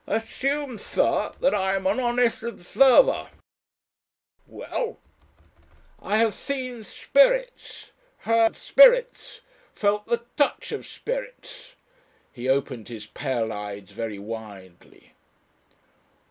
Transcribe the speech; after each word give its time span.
"Assume, 0.07 0.79
sir, 0.79 1.31
that 1.41 1.53
I 1.53 1.75
am 1.75 1.85
an 1.85 1.99
honest 1.99 2.41
observer." 2.41 3.29
"Well?" 4.47 4.97
"I 6.01 6.17
have 6.17 6.33
seen 6.33 6.81
spirits, 6.81 7.91
heard 8.17 8.55
spirits, 8.55 9.41
felt 9.75 10.07
the 10.07 10.25
touch 10.37 10.71
of 10.71 10.87
spirits," 10.87 11.73
He 12.33 12.49
opened 12.49 12.87
his 12.87 13.05
pale 13.05 13.53
eyes 13.53 13.91
very 13.91 14.17
widely. 14.17 15.13